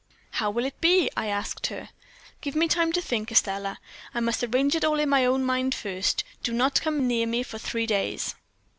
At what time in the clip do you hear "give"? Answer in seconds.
2.41-2.55